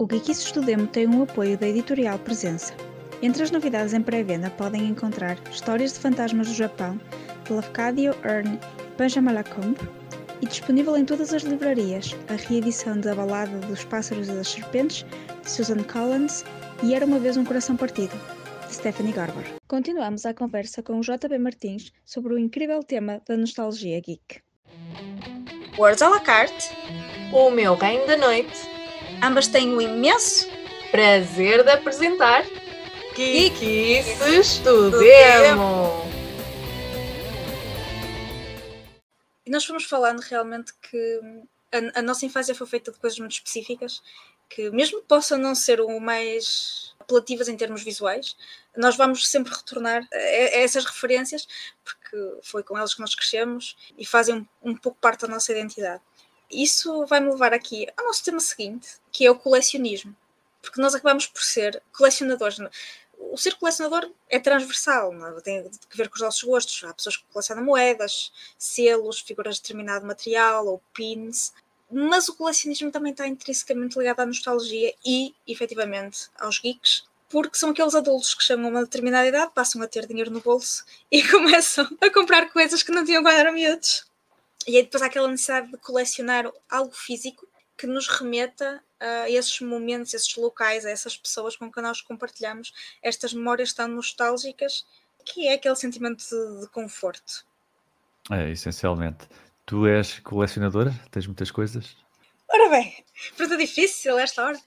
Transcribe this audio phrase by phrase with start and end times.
[0.00, 2.72] O Geekices do Demo tem um apoio da editorial Presença.
[3.20, 7.00] Entre as novidades em pré-venda podem encontrar Histórias de Fantasmas do Japão,
[7.44, 8.60] de Lafcadio Earn
[8.96, 9.80] Benjamin Lacombe,
[10.40, 15.04] e disponível em todas as livrarias, a reedição da Balada dos Pássaros e das Serpentes,
[15.42, 16.44] de Susan Collins,
[16.80, 18.16] e Era Uma Vez um Coração Partido,
[18.68, 19.46] de Stephanie Garber.
[19.66, 24.40] Continuamos a conversa com o JB Martins sobre o incrível tema da nostalgia geek.
[25.76, 26.70] Words à la carte,
[27.32, 28.77] O meu reino da noite.
[29.22, 30.48] Ambas têm o imenso
[30.90, 32.44] Prazer de apresentar
[34.64, 36.08] do do Demo.
[39.44, 41.20] E nós fomos falando realmente que
[41.72, 44.02] a, a nossa infância foi feita de coisas muito específicas,
[44.48, 48.36] que mesmo que possam não ser o mais apelativas em termos visuais,
[48.76, 51.46] nós vamos sempre retornar a, a essas referências,
[51.84, 55.52] porque foi com elas que nós crescemos e fazem um, um pouco parte da nossa
[55.52, 56.02] identidade.
[56.50, 60.16] Isso vai-me levar aqui ao nosso tema seguinte, que é o colecionismo.
[60.62, 62.58] Porque nós acabamos por ser colecionadores.
[63.18, 65.40] O ser colecionador é transversal, é?
[65.40, 66.84] tem que ver com os nossos gostos.
[66.84, 71.52] Há pessoas que colecionam moedas, selos, figuras de determinado material ou pins,
[71.90, 77.70] mas o colecionismo também está intrinsecamente ligado à nostalgia e, efetivamente, aos geeks, porque são
[77.70, 81.22] aqueles adultos que chegam a uma determinada idade, passam a ter dinheiro no bolso e
[81.28, 84.06] começam a comprar coisas que não tinham quando eram miúdos.
[84.68, 89.58] E aí depois há aquela necessidade de colecionar algo físico que nos remeta a esses
[89.60, 94.84] momentos, esses locais, a essas pessoas com quem nós compartilhamos estas memórias tão nostálgicas,
[95.24, 97.46] que é aquele sentimento de, de conforto.
[98.30, 99.26] É, essencialmente.
[99.64, 100.92] Tu és colecionadora?
[101.10, 101.96] Tens muitas coisas?
[102.46, 103.02] Ora bem,
[103.38, 104.60] pergunta difícil esta hora.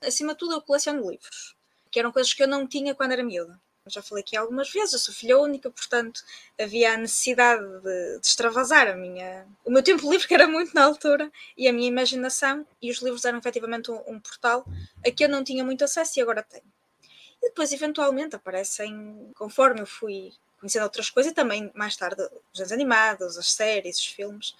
[0.00, 1.56] Acima de tudo, eu coleciono livros,
[1.92, 3.60] que eram coisas que eu não tinha quando era miúda.
[3.86, 6.22] Já falei aqui algumas vezes, eu sou filha única, portanto
[6.58, 10.74] havia a necessidade de, de extravasar a minha, o meu tempo livre, que era muito
[10.74, 14.64] na altura, e a minha imaginação, e os livros eram efetivamente um, um portal
[15.06, 16.64] a que eu não tinha muito acesso e agora tenho.
[17.42, 22.58] E depois, eventualmente, aparecem, conforme eu fui conhecendo outras coisas, e também mais tarde os
[22.58, 24.54] desenhos animados, as séries, os filmes.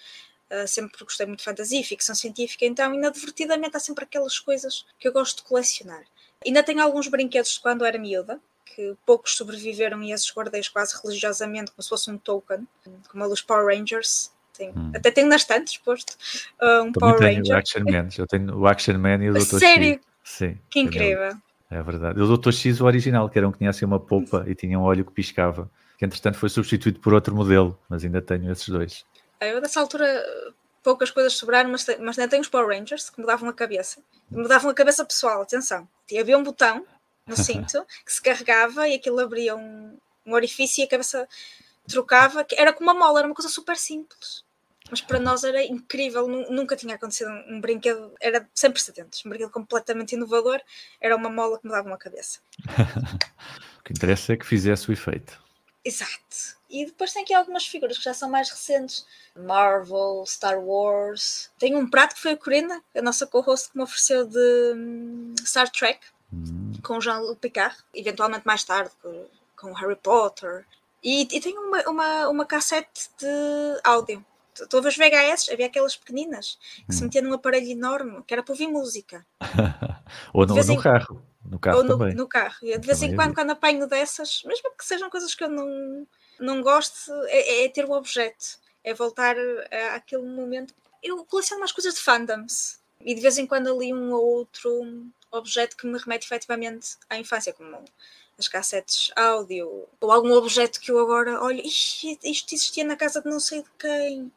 [0.50, 5.08] Uh, sempre gostei muito de fantasia ficção científica, então inadvertidamente há sempre aquelas coisas que
[5.08, 6.04] eu gosto de colecionar.
[6.44, 10.94] Ainda tenho alguns brinquedos de quando era miúda, que poucos sobreviveram e esses guardei quase
[11.02, 12.66] religiosamente, como se fosse um token,
[13.10, 14.32] como a dos Power Rangers.
[14.56, 14.92] Tenho, Hum.
[14.94, 16.12] Até tenho na estante exposto
[16.62, 17.56] uh, um Também Power tenho o Ranger.
[17.56, 18.08] Action Man.
[18.16, 19.58] Eu tenho o Action Man e o Dr.
[19.58, 19.92] sério?
[19.94, 20.00] X.
[20.22, 20.58] Sim.
[20.70, 21.36] Que incrível!
[21.70, 22.20] É verdade.
[22.20, 22.52] O Dr.
[22.52, 25.04] X, o original, que era um que tinha assim uma polpa e tinha um olho
[25.04, 29.04] que piscava, que entretanto foi substituído por outro modelo, mas ainda tenho esses dois.
[29.41, 30.06] Eu, dessa altura,
[30.84, 34.00] poucas coisas sobraram, mas, mas ainda tenho os Power Rangers que me davam a cabeça.
[34.31, 35.88] Me davam a cabeça pessoal, atenção.
[36.10, 36.86] E havia um botão
[37.26, 39.96] no cinto que se carregava e aquilo abria um,
[40.26, 41.28] um orifício e a cabeça
[41.88, 42.44] trocava.
[42.44, 44.44] que Era como uma mola, era uma coisa super simples.
[44.90, 49.30] Mas para nós era incrível, nu- nunca tinha acontecido um brinquedo, era sem precedentes, um
[49.30, 50.60] brinquedo completamente inovador,
[51.00, 52.40] era uma mola que me dava uma cabeça.
[53.78, 55.38] O que interessa é que fizesse o efeito.
[55.84, 56.56] Exato.
[56.70, 59.06] E depois tem aqui algumas figuras que já são mais recentes.
[59.36, 61.50] Marvel, Star Wars.
[61.58, 65.34] Tem um prato que foi a Corinna, a nossa co-host, que me ofereceu de hum,
[65.44, 66.00] Star Trek,
[66.82, 67.76] com Jean-Luc Picard.
[67.94, 68.90] Eventualmente mais tarde,
[69.56, 70.64] com, Harry Potter.
[71.02, 74.24] E, e tem uma, uma, uma cassete de áudio.
[74.58, 77.04] Estou a ver os VHS, havia aquelas pequeninas, que se Hum.
[77.06, 79.26] metia num aparelho enorme, que era para ouvir música.
[80.32, 81.22] ou no, no carro.
[81.44, 82.14] No carro ou no, também.
[82.14, 82.54] no carro.
[82.62, 86.06] De vez em quando, quando apanho dessas, mesmo que sejam coisas que eu não,
[86.38, 88.58] não gosto, é, é ter um objeto.
[88.84, 90.72] É voltar a- àquele momento.
[91.02, 92.78] Eu coleciono mais coisas de fandoms.
[93.00, 94.71] E de vez em quando ali um ou outro
[95.31, 97.77] objeto que me remete efetivamente à infância, como
[98.38, 103.21] as cassetes áudio, ou algum objeto que eu agora olho, "Ixi, isto existia na casa
[103.22, 104.32] de não sei de quem,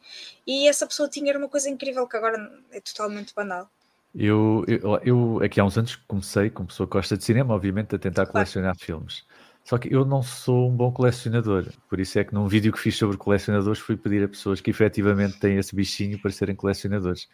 [0.46, 2.38] e essa pessoa tinha uma coisa incrível que agora
[2.72, 3.70] é totalmente banal.
[4.16, 7.96] Eu, eu, eu aqui há uns anos comecei, como pessoa que gosta de cinema, obviamente,
[7.96, 9.24] a tentar colecionar filmes.
[9.64, 12.80] Só que eu não sou um bom colecionador, por isso é que num vídeo que
[12.80, 17.28] fiz sobre colecionadores fui pedir a pessoas que efetivamente têm esse bichinho para serem colecionadores.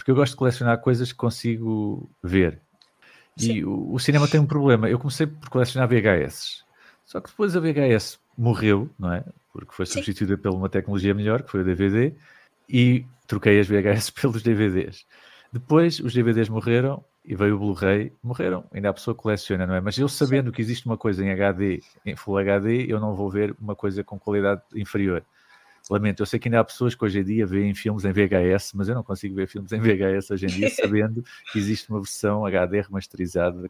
[0.00, 2.58] Porque eu gosto de colecionar coisas que consigo ver.
[3.36, 3.64] E Sim.
[3.64, 4.88] o, o cinema tem um problema.
[4.88, 6.64] Eu comecei por colecionar VHS.
[7.04, 9.22] Só que depois a VHS morreu, não é?
[9.52, 9.94] Porque foi Sim.
[9.94, 12.14] substituída por uma tecnologia melhor, que foi o DVD,
[12.66, 15.04] e troquei as VHS pelos DVDs.
[15.52, 18.64] Depois os DVDs morreram e veio o Blu-ray, morreram.
[18.72, 19.82] Ainda a pessoa coleciona, não é?
[19.82, 23.28] Mas eu sabendo que existe uma coisa em HD, em Full HD, eu não vou
[23.28, 25.22] ver uma coisa com qualidade inferior.
[25.90, 28.72] Lamento, eu sei que ainda há pessoas que hoje em dia veem filmes em VHS,
[28.74, 32.00] mas eu não consigo ver filmes em VHS hoje em dia sabendo que existe uma
[32.00, 33.68] versão HD remasterizada.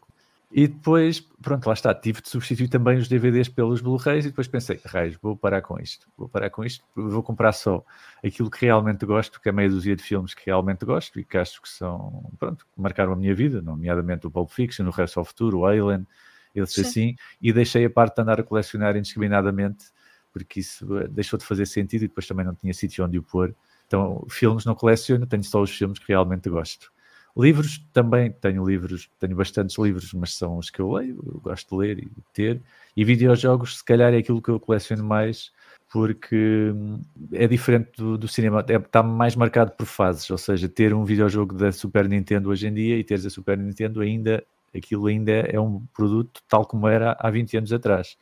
[0.52, 4.48] E depois, pronto, lá está, tive de substituir também os DVDs pelos Blu-rays e depois
[4.48, 7.84] pensei, raios, vou parar com isto, vou parar com isto, vou comprar só
[8.22, 11.38] aquilo que realmente gosto, que é meia dúzia de filmes que realmente gosto e que
[11.38, 15.24] acho que são, pronto, marcaram a minha vida, nomeadamente o Pulp Fiction, o Resto ao
[15.24, 16.04] Futuro, o Alien,
[16.52, 19.86] eles assim, e deixei a parte de andar a colecionar indiscriminadamente,
[20.32, 23.22] porque isso eh, deixou de fazer sentido e depois também não tinha sítio onde o
[23.22, 23.54] pôr.
[23.86, 26.92] Então, filmes não coleciono, tenho só os filmes que realmente gosto.
[27.36, 31.68] Livros também, tenho livros, tenho bastantes livros, mas são os que eu leio, eu gosto
[31.70, 32.60] de ler e ter.
[32.96, 35.52] E videojogos, se calhar, é aquilo que eu coleciono mais,
[35.90, 37.00] porque hum,
[37.32, 41.04] é diferente do, do cinema, é, está mais marcado por fases, ou seja, ter um
[41.04, 44.44] videojogo da Super Nintendo hoje em dia e teres a Super Nintendo ainda,
[44.74, 48.16] aquilo ainda é um produto tal como era há 20 anos atrás.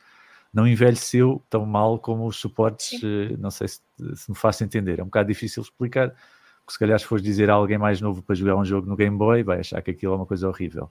[0.52, 3.32] Não envelheceu tão mal como os suportes, Sim.
[3.32, 3.80] Eh, não sei se,
[4.14, 6.14] se me faço entender, é um bocado difícil explicar,
[6.66, 8.96] que se calhar se fores dizer a alguém mais novo para jogar um jogo no
[8.96, 10.90] Game Boy, vai achar que aquilo é uma coisa horrível.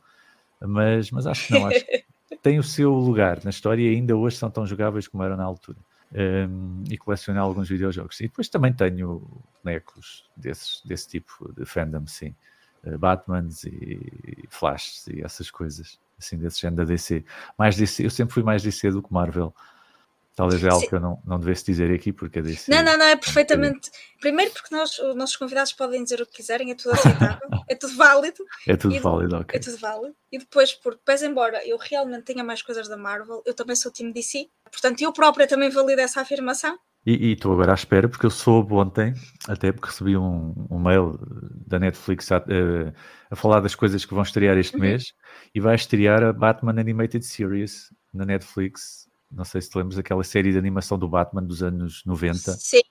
[0.59, 2.06] Mas, mas acho que não, acho que
[2.42, 5.44] tem o seu lugar na história e ainda hoje são tão jogáveis como eram na
[5.44, 5.77] altura.
[6.13, 8.19] Um, e colecionar alguns videojogos.
[8.21, 9.21] E depois também tenho
[9.62, 12.33] bonecos desses, desse tipo de fandom, sim.
[12.83, 17.23] Uh, Batmans e Flash e essas coisas, assim, desse género da DC.
[17.57, 19.53] Mais DC, eu sempre fui mais DC do que Marvel.
[20.37, 20.89] Talvez é algo Sim.
[20.89, 22.69] que eu não, não devesse dizer aqui, porque disse.
[22.69, 23.89] Não, não, não, é perfeitamente.
[24.21, 27.73] Primeiro, porque nós, os nossos convidados podem dizer o que quiserem, é tudo aceitável, é
[27.73, 28.45] tudo válido.
[28.67, 29.57] É tudo válido, ok.
[29.57, 30.15] É tudo válido.
[30.31, 33.91] E depois, porque, pese embora eu realmente tenha mais coisas da Marvel, eu também sou
[33.91, 34.47] time DC.
[34.71, 36.77] Portanto, eu própria também valido essa afirmação.
[37.09, 39.13] E estou agora à espera, porque eu soube ontem,
[39.48, 41.18] até porque recebi um, um mail
[41.65, 42.42] da Netflix a, a,
[43.31, 44.81] a, falar das coisas que vão estrear este uhum.
[44.81, 45.13] mês,
[45.56, 50.24] e vai estrear a Batman Animated Series na Netflix não sei se te lembras daquela
[50.24, 52.54] série de animação do Batman dos anos 90.
[52.54, 52.81] Sim,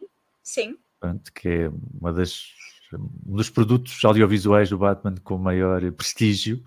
[0.42, 0.76] sim.
[1.00, 2.52] Pronto, que é uma das,
[2.92, 6.62] um dos produtos audiovisuais do Batman com maior prestígio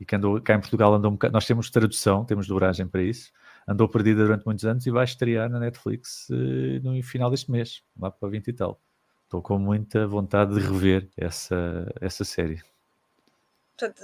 [0.00, 3.02] e que andou cá em Portugal andou um bocado, nós temos tradução, temos dobragem para
[3.02, 3.32] isso,
[3.66, 7.82] andou perdida durante muitos anos e vai estrear na Netflix uh, no final deste mês,
[7.98, 8.80] lá para 20 e tal.
[9.24, 12.62] Estou com muita vontade de rever essa, essa série.
[13.76, 14.02] Portanto,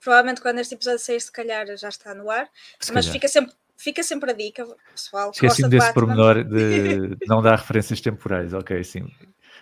[0.00, 3.12] provavelmente quando este episódio sair, se calhar já está no ar, se mas calhar.
[3.12, 5.30] fica sempre fica sempre a dica, pessoal.
[5.30, 9.06] Esqueci-me desse pormenor de não dar referências temporais, ok, sim.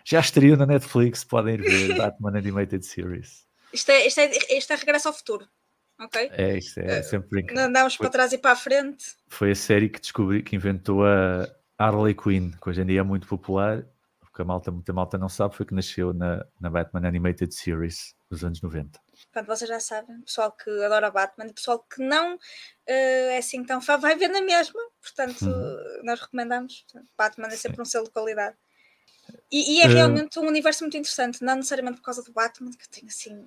[0.04, 3.46] Já estreou na Netflix, podem ir ver Batman Animated Series.
[3.72, 5.46] Isto é, isto é, isto é regresso ao futuro,
[6.00, 6.30] ok?
[6.32, 7.64] É, isto é, é sempre incrível.
[7.64, 9.16] Andamos para trás e para a frente.
[9.28, 11.48] Foi a série que descobri, que inventou a
[11.78, 13.84] Harley Quinn, que hoje em dia é muito popular,
[14.20, 18.14] porque a malta, muita malta não sabe, foi que nasceu na, na Batman Animated Series
[18.28, 19.00] dos anos 90.
[19.32, 22.38] Portanto, vocês já sabem, pessoal que adora Batman pessoal que não uh,
[22.86, 24.80] é assim tão fã, vai ver na mesma.
[25.00, 26.02] Portanto, uhum.
[26.04, 26.84] nós recomendamos.
[27.16, 27.82] Batman é sempre Sim.
[27.82, 28.56] um selo de qualidade.
[29.50, 29.90] E, e é uh...
[29.90, 33.46] realmente um universo muito interessante, não necessariamente por causa do Batman, que eu tenho assim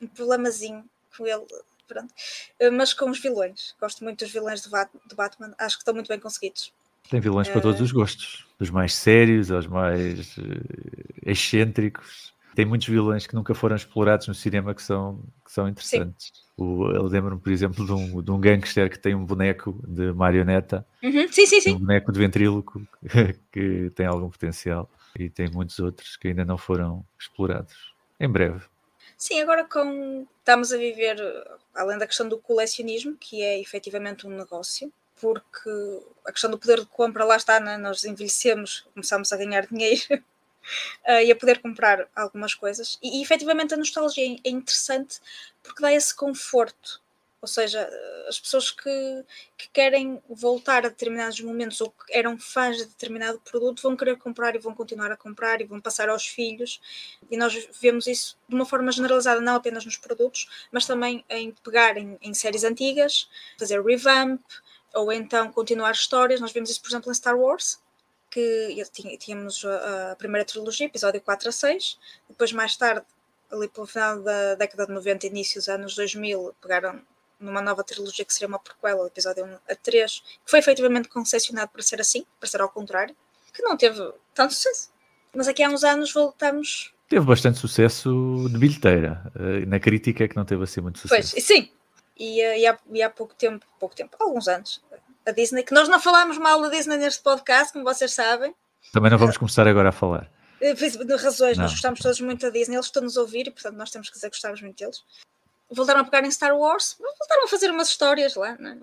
[0.00, 1.46] um problemazinho com ele,
[1.94, 3.74] pronto, uh, mas com os vilões.
[3.80, 6.72] Gosto muito dos vilões do, Bat do Batman, acho que estão muito bem conseguidos.
[7.10, 10.36] Tem vilões para todos os gostos, dos mais sérios aos mais
[11.26, 16.32] excêntricos tem muitos vilões que nunca foram explorados no cinema que são, que são interessantes.
[16.56, 20.12] O, eu lembro-me, por exemplo, de um, de um gangster que tem um boneco de
[20.12, 20.84] marioneta.
[21.02, 21.28] Uhum.
[21.30, 21.74] Sim, sim, sim.
[21.74, 22.82] Um boneco de ventríloco
[23.52, 24.90] que tem algum potencial.
[25.18, 27.94] E tem muitos outros que ainda não foram explorados.
[28.18, 28.60] Em breve.
[29.20, 31.18] Sim, agora com estamos a viver,
[31.74, 34.90] além da questão do colecionismo, que é efetivamente um negócio,
[35.20, 35.70] porque
[36.24, 37.76] a questão do poder de compra lá está, né?
[37.76, 42.98] nós envelhecemos, começamos a ganhar dinheiro uh, e a poder comprar algumas coisas.
[43.02, 45.20] E, e efetivamente a nostalgia é, é interessante
[45.62, 47.02] porque dá esse conforto.
[47.42, 47.88] Ou seja,
[48.28, 49.24] as pessoas que,
[49.56, 54.16] que, querem voltar a determinados momentos ou que eram fãs de determinado produto vão querer
[54.18, 56.80] comprar e vão continuar a comprar e vão passar aos filhos.
[57.30, 61.50] E nós vemos isso de uma forma generalizada, não apenas nos produtos, mas também em
[61.64, 64.42] pegar em, em séries antigas, fazer revamp
[64.94, 66.40] ou então continuar histórias.
[66.40, 67.80] Nós vemos isso, por exemplo, em Star Wars
[68.30, 68.76] que
[69.18, 71.98] tínhamos a, primeira trilogia, episódio 4 a 6,
[72.28, 73.04] depois mais tarde,
[73.50, 77.02] ali pelo final da década de 90, início dos anos 2000, pegaram
[77.40, 81.70] numa nova trilogia que seria uma prequela, episódio 1 a 3, que foi efetivamente concepcionado
[81.70, 83.16] para ser assim, para ser ao contrário,
[83.52, 83.98] que não teve
[84.34, 84.90] tanto sucesso.
[85.34, 86.92] Mas aqui há uns anos voltamos.
[87.08, 89.22] Teve bastante sucesso de bilheteira.
[89.34, 91.32] Eh, na crítica é que não teve assim muito sucesso.
[91.32, 91.70] Pois, sim.
[92.16, 94.82] E, eh, e, há, e há pouco tempo, pouco tempo, alguns anos,
[95.26, 98.54] a Disney, que nós não falamos mal da Disney neste podcast, como vocês sabem.
[98.92, 100.30] Também não vamos começar agora a falar.
[100.60, 101.64] Eh, de razões, não.
[101.64, 104.14] nós gostamos todos muito da Disney, eles estão-nos a ouvir e, portanto, nós temos que
[104.14, 105.02] dizer que gostamos muito deles.
[105.70, 108.78] Voltaram a pegar em Star Wars, voltaram a fazer umas histórias lá, né?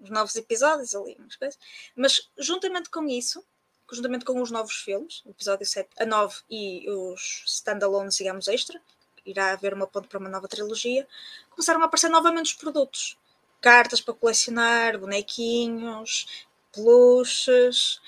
[0.00, 1.58] os novos episódios ali, umas coisas.
[1.94, 3.44] Mas, juntamente com isso,
[3.92, 8.80] juntamente com os novos filmes, o episódio 7 a 9 e os standalones, digamos, extra,
[9.24, 11.06] irá haver uma ponte para uma nova trilogia,
[11.50, 13.18] começaram a aparecer novamente os produtos
[13.60, 18.00] cartas para colecionar, bonequinhos, peluches.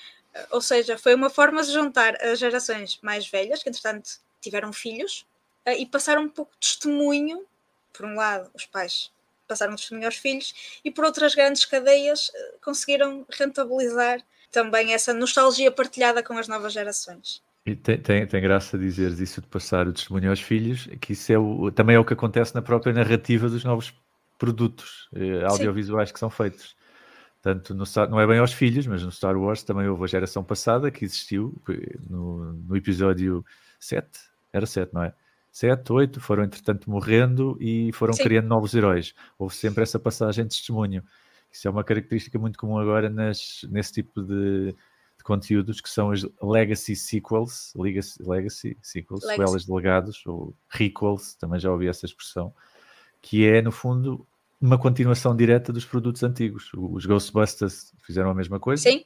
[0.49, 4.09] Ou seja, foi uma forma de juntar as gerações mais velhas, que entretanto
[4.41, 5.25] tiveram filhos,
[5.65, 7.45] eh, e passar um pouco de testemunho.
[7.93, 9.11] Por um lado, os pais
[9.47, 14.21] passaram testemunho aos filhos, e por outras grandes cadeias eh, conseguiram rentabilizar
[14.51, 17.41] também essa nostalgia partilhada com as novas gerações.
[17.65, 21.31] E tem, tem, tem graça dizeres isso de passar o testemunho aos filhos, que isso
[21.31, 23.93] é o, também é o que acontece na própria narrativa dos novos
[24.37, 26.13] produtos eh, audiovisuais Sim.
[26.13, 26.75] que são feitos.
[27.41, 30.43] Tanto no, não é bem aos filhos, mas no Star Wars também houve a geração
[30.43, 31.53] passada que existiu
[32.09, 33.45] no, no episódio
[33.79, 34.07] 7,
[34.53, 35.13] era 7, não é?
[35.53, 38.23] 7, 8 foram entretanto morrendo e foram Sim.
[38.23, 39.13] criando novos heróis.
[39.37, 41.03] Houve sempre essa passagem de testemunho.
[41.51, 46.09] Isso é uma característica muito comum agora nas, nesse tipo de, de conteúdos que são
[46.09, 49.41] as legacy sequels, legacy, legacy sequels, legacy.
[49.41, 52.51] sequelas de legados, ou requels, também já ouvi essa expressão,
[53.21, 54.25] que é no fundo
[54.59, 56.71] uma continuação direta dos produtos antigos.
[56.75, 58.81] Os Ghostbusters fizeram a mesma coisa.
[58.81, 59.05] Sim.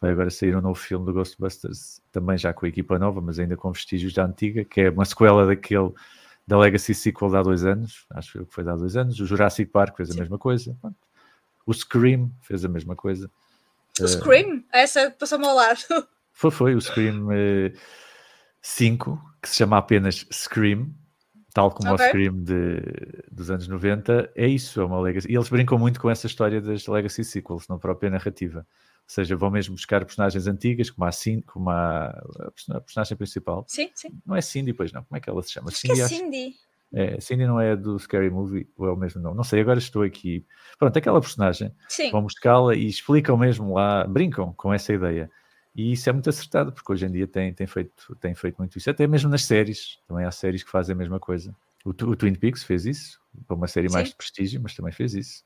[0.00, 3.38] Vai agora sair um novo filme do Ghostbusters, também já com a equipa nova, mas
[3.38, 5.92] ainda com vestígios da antiga, que é uma sequela daquele
[6.46, 9.20] da Legacy Sequel de há dois anos, acho que foi de há dois anos.
[9.20, 10.20] O Jurassic Park fez a Sim.
[10.20, 10.76] mesma coisa.
[11.64, 13.30] O Scream fez a mesma coisa.
[14.00, 14.64] O uh, Scream?
[14.72, 15.80] Essa passou-me ao lado.
[16.32, 16.74] Foi, foi.
[16.74, 17.78] O Scream uh,
[18.62, 20.90] 5, que se chama apenas Scream,
[21.52, 22.06] tal como okay.
[22.06, 22.80] o Scream de,
[23.30, 25.30] dos anos 90, é isso, é uma legacy.
[25.30, 28.66] E eles brincam muito com essa história das legacy sequels, na própria narrativa.
[29.10, 32.10] Ou seja, vão mesmo buscar personagens antigas, como a Cindy, como a,
[32.70, 33.64] a personagem principal.
[33.66, 34.20] Sim, sim.
[34.24, 35.02] Não é Cindy, pois não.
[35.02, 35.68] Como é que ela se chama?
[35.68, 36.54] Acho Cindy, que é Cindy.
[36.92, 39.36] É, Cindy não é do Scary Movie, ou é o mesmo nome?
[39.36, 40.46] Não sei, agora estou aqui.
[40.78, 41.74] Pronto, aquela personagem.
[41.88, 42.12] Sim.
[42.12, 45.28] Vão buscá-la e explicam mesmo lá, brincam com essa ideia.
[45.74, 48.78] E isso é muito acertado, porque hoje em dia tem, tem, feito, tem feito muito
[48.78, 48.88] isso.
[48.88, 51.52] Até mesmo nas séries, também há séries que fazem a mesma coisa.
[51.84, 53.94] O, o Twin Peaks fez isso, para uma série Sim.
[53.94, 55.42] mais de prestígio, mas também fez isso.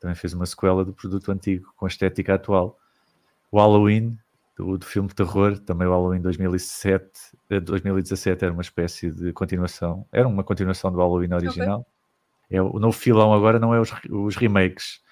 [0.00, 2.78] Também fez uma sequela do produto antigo, com a estética atual.
[3.52, 4.18] O Halloween,
[4.56, 7.06] do, do filme de terror, também o Halloween 2007,
[7.62, 11.80] 2017 era uma espécie de continuação, era uma continuação do Halloween original.
[12.46, 12.58] Okay.
[12.58, 15.02] É, o novo filão agora não é os, os remakes,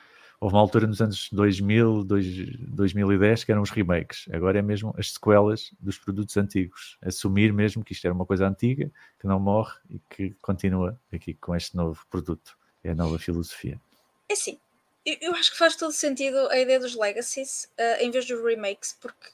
[0.40, 4.26] houve uma altura nos anos 2000, 2010 que eram os remakes.
[4.32, 6.97] Agora é mesmo as sequelas dos produtos antigos.
[7.02, 11.35] Assumir mesmo que isto era uma coisa antiga, que não morre e que continua aqui
[11.35, 12.56] com este novo produto.
[12.82, 13.78] É a nova filosofia.
[14.30, 14.59] É sim.
[15.04, 18.97] Eu acho que faz todo sentido a ideia dos legacies uh, em vez dos remakes,
[19.00, 19.28] porque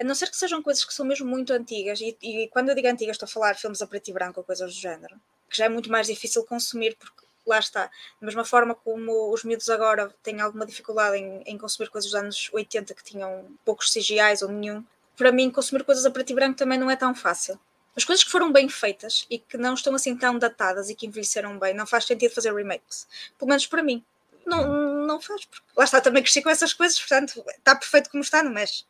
[0.00, 2.74] a não ser que sejam coisas que são mesmo muito antigas, e, e quando eu
[2.74, 5.56] digo antigas estou a falar filmes a preto e branco ou coisas do género, que
[5.56, 7.86] já é muito mais difícil consumir porque lá está.
[7.86, 12.18] Da mesma forma como os miúdos agora têm alguma dificuldade em, em consumir coisas dos
[12.18, 14.84] anos 80 que tinham poucos CGIs ou nenhum,
[15.16, 17.58] para mim consumir coisas a preto e branco também não é tão fácil.
[17.96, 21.06] As coisas que foram bem feitas e que não estão assim tão datadas e que
[21.06, 23.06] envelheceram bem, não faz sentido fazer remakes.
[23.36, 24.02] Pelo menos para mim.
[24.50, 28.22] Não, não faz, porque lá está, também cresci com essas coisas, portanto está perfeito como
[28.22, 28.84] está, não mexe.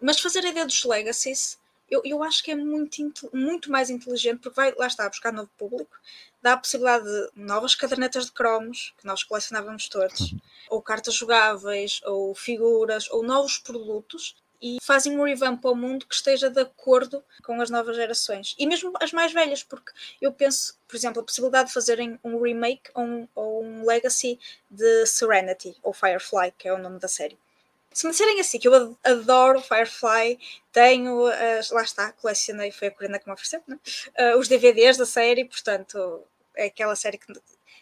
[0.00, 1.58] Mas fazer a ideia dos legacies
[1.90, 5.50] eu, eu acho que é muito, muito mais inteligente, porque vai, lá está, buscar novo
[5.56, 5.96] público,
[6.42, 10.38] dá a possibilidade de novas cadernetas de cromos, que nós colecionávamos todos, uhum.
[10.70, 16.14] ou cartas jogáveis, ou figuras, ou novos produtos, e fazem um revamp ao mundo que
[16.14, 18.54] esteja de acordo com as novas gerações.
[18.58, 22.40] E mesmo as mais velhas, porque eu penso, por exemplo, a possibilidade de fazerem um
[22.40, 24.38] remake ou um, ou um legacy
[24.70, 27.38] de Serenity, ou Firefly, que é o nome da série
[27.94, 30.36] se me disserem assim, que eu adoro Firefly,
[30.72, 31.26] tenho,
[31.70, 33.78] lá está, colecionei, foi a Corina que me ofereceu, né?
[34.18, 36.24] uh, os DVDs da série, portanto,
[36.56, 37.32] é aquela série que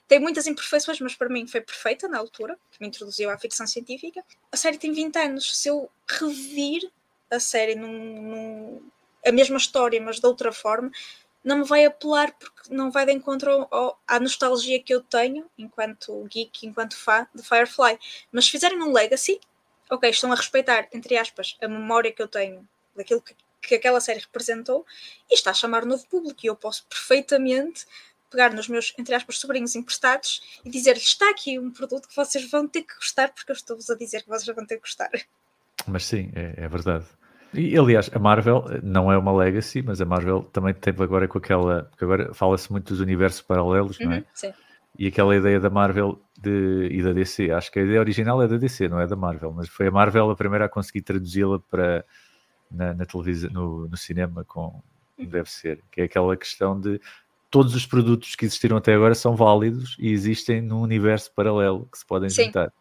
[0.09, 3.67] tem muitas imperfeições, mas para mim foi perfeita na altura, que me introduziu à ficção
[3.67, 4.25] científica.
[4.51, 6.91] A série tem 20 anos, se eu revir
[7.31, 8.91] a série num, num,
[9.27, 10.91] a mesma história, mas de outra forma,
[11.43, 15.51] não me vai apelar porque não vai de encontro ao, à nostalgia que eu tenho
[15.59, 17.99] enquanto geek, enquanto fã de Firefly.
[18.31, 19.41] Mas se fizerem um Legacy,
[19.91, 24.01] ok, estão a respeitar, entre aspas, a memória que eu tenho daquilo que, que aquela
[24.01, 24.87] série representou
[25.31, 27.87] e está a chamar um novo público e eu posso perfeitamente
[28.33, 32.51] pegar nos meus, entre aspas, sobrinhos emprestados e dizer-lhes está aqui um produto que vocês
[32.51, 35.11] vão ter que gostar porque eu estou-vos a dizer que vocês vão ter que gostar.
[35.87, 37.05] Mas sim, é, é verdade.
[37.55, 41.37] E aliás, a Marvel não é uma legacy, mas a Marvel também teve agora com
[41.37, 41.85] aquela.
[41.85, 44.19] Porque agora fala-se muito dos universos paralelos, uhum, não é?
[44.19, 44.53] Uhum, sim.
[44.99, 48.49] E aquela ideia da Marvel de, e da DC, acho que a ideia original é
[48.49, 51.59] da DC, não é da Marvel, mas foi a Marvel a primeira a conseguir traduzi-la
[51.59, 52.05] para
[52.71, 54.83] na, na televisão, no, no, cinema, com
[55.19, 57.01] deve ser, que é aquela questão de
[57.53, 61.99] todos os produtos que existiram até agora são válidos e existem num universo paralelo que
[61.99, 62.47] se podem Sim.
[62.47, 62.73] juntar.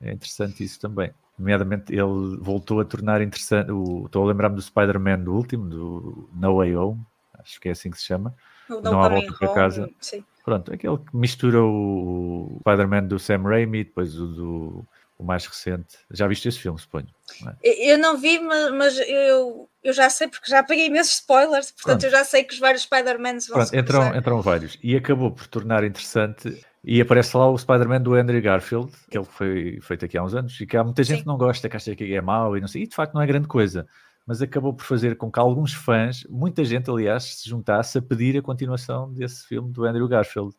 [0.00, 1.12] É interessante isso também.
[1.38, 3.70] Nomeadamente, ele voltou a tornar interessante.
[3.72, 7.72] O, estou a lembrar-me do Spider-Man do último, do No Way Home, acho que é
[7.72, 8.34] assim que se chama.
[8.68, 9.90] não há volta para casa.
[10.00, 14.88] Sim Pronto, aquele que mistura o Spider-Man do Sam Raimi, depois o do
[15.18, 15.98] o mais recente.
[16.10, 17.06] Já viste esse filme, suponho?
[17.40, 17.56] Não é?
[17.62, 22.00] Eu não vi, mas, mas, eu, eu já sei, porque já peguei imensos spoilers, portanto
[22.00, 22.04] Pronto.
[22.04, 24.78] eu já sei que os vários Spider-Mans vão Pronto, entram, entram vários.
[24.82, 26.64] E acabou por tornar interessante.
[26.84, 30.34] E aparece lá o Spider-Man do Andrew Garfield, que ele foi feito aqui há uns
[30.34, 31.22] anos, e que há muita gente Sim.
[31.22, 32.82] que não gosta, que acha que é mau e não sei.
[32.82, 33.86] E de facto não é grande coisa
[34.24, 38.36] mas acabou por fazer com que alguns fãs, muita gente aliás, se juntasse a pedir
[38.38, 40.54] a continuação desse filme do Andrew Garfield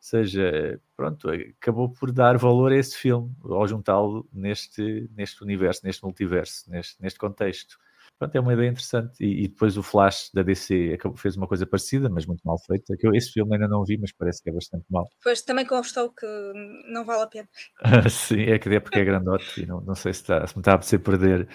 [0.00, 6.04] seja, pronto, acabou por dar valor a esse filme ao juntá-lo neste, neste universo, neste
[6.04, 7.78] multiverso, neste, neste contexto.
[8.18, 9.24] Pronto, é uma ideia interessante.
[9.24, 12.58] E, e depois o Flash da DC acabou, fez uma coisa parecida, mas muito mal
[12.58, 12.96] feita.
[12.98, 15.08] Que eu, esse filme ainda não vi, mas parece que é bastante mal.
[15.22, 16.26] Pois também constou que
[16.90, 17.48] não vale a pena.
[18.10, 20.60] Sim, é que é porque é grandote e não, não sei se, está, se me
[20.60, 21.48] está a apetecer perder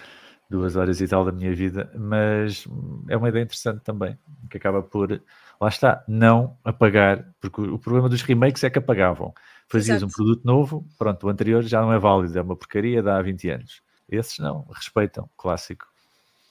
[0.49, 2.65] duas horas e tal da minha vida, mas
[3.09, 4.17] é uma ideia interessante também,
[4.49, 5.21] que acaba por
[5.59, 9.33] lá está, não apagar, porque o problema dos remakes é que apagavam.
[9.67, 10.05] Fazias Exato.
[10.05, 13.21] um produto novo, pronto, o anterior já não é válido, é uma porcaria, dá há
[13.21, 13.81] 20 anos.
[14.09, 15.92] Esses não, respeitam, clássico.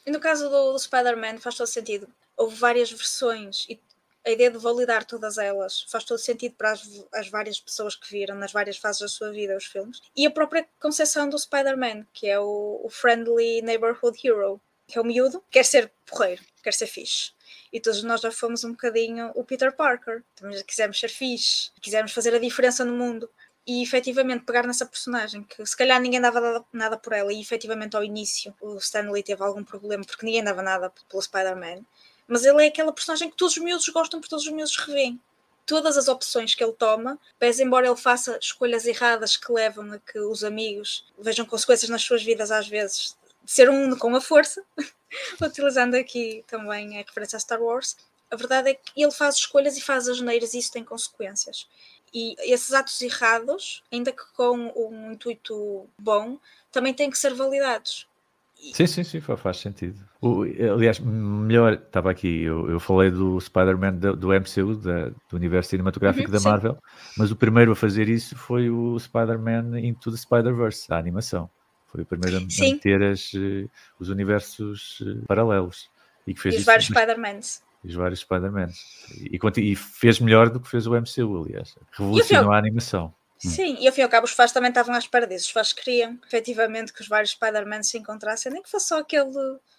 [0.04, 2.08] E no caso do, do Spider-Man faz todo sentido.
[2.36, 3.80] Houve várias versões e
[4.24, 8.08] a ideia de validar todas elas faz todo sentido para as, as, várias pessoas que
[8.08, 10.00] viram nas várias fases da sua vida os filmes.
[10.16, 15.00] E a própria concepção do Spider-Man, que é o, o Friendly Neighborhood Hero, que é
[15.00, 17.32] o miúdo, quer ser porreiro, quer ser fixe
[17.72, 20.22] e todos nós já fomos um bocadinho o Peter Parker.
[20.36, 23.30] Também quisemos ser fixe, quisemos fazer a diferença no mundo.
[23.66, 27.96] E efetivamente pegar nessa personagem que se calhar ninguém dava nada por ela, e efetivamente
[27.96, 31.84] ao início o Stanley teve algum problema porque ninguém dava nada pelo Spider-Man,
[32.26, 35.20] mas ele é aquela personagem que todos os miúdos gostam porque todos os miúdos revêem.
[35.64, 39.98] Todas as opções que ele toma, pese embora ele faça escolhas erradas que levam a
[39.98, 44.20] que os amigos vejam consequências nas suas vidas às vezes de ser um com a
[44.20, 44.64] força,
[45.40, 47.96] utilizando aqui também a referência a Star Wars,
[48.32, 51.68] a verdade é que ele faz escolhas e faz as neiras e isso tem consequências.
[52.14, 56.38] E esses atos errados, ainda que com um intuito bom,
[56.70, 58.06] também têm que ser validados.
[58.72, 59.98] Sim, sim, sim, faz sentido.
[60.20, 65.34] O, aliás, melhor, estava aqui, eu, eu falei do Spider-Man do, do, MCU, da, do
[65.36, 67.14] universo cinematográfico uhum, da Marvel, sim.
[67.18, 71.50] mas o primeiro a fazer isso foi o Spider-Man Into the Spider-Verse, a animação.
[71.88, 75.90] Foi o primeiro a meter as, uh, os universos uh, paralelos.
[76.24, 77.62] E, que fez e os vários Spider-Mans.
[77.84, 78.76] Os vários Spider-Mans.
[79.18, 81.74] E, e, fez melhor do que fez o MCU, aliás.
[81.92, 83.14] Revolucionou a animação.
[83.44, 83.50] Hum.
[83.50, 85.46] Sim, e ao fim e ao cabo os fãs também estavam à espera disso.
[85.46, 89.32] Os fãs queriam efetivamente que os vários Spider-Man se encontrassem, nem que fosse só aquele,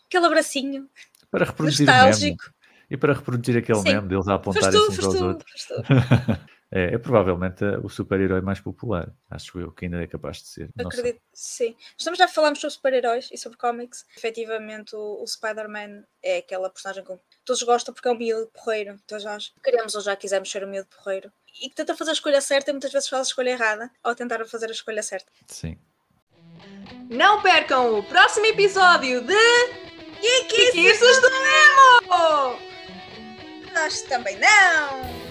[0.05, 0.89] aquele abracinho
[1.33, 2.43] para reproduzir nostálgico.
[2.91, 3.93] E para reproduzir aquele Sim.
[3.93, 5.67] meme deles a apontarem uns aos tu, outros.
[6.75, 10.69] É, é provavelmente o super-herói mais popular, acho eu, que ainda é capaz de ser.
[10.75, 11.75] Acredito, sim.
[11.95, 14.03] Estamos já falamos sobre super-heróis e sobre cómics.
[14.17, 18.99] Efetivamente, o, o Spider-Man é aquela personagem com todos gostam porque é um miúdo porreiro.
[19.05, 21.31] Então já queremos ou já quisemos ser um miúdo porreiro.
[21.61, 24.15] E que tenta fazer a escolha certa e muitas vezes faz a escolha errada ao
[24.15, 25.31] tentar fazer a escolha certa.
[25.45, 25.77] Sim.
[27.07, 29.35] Não percam o próximo episódio de
[30.49, 32.59] Geekices do Nemo!
[33.75, 35.22] Nós também não!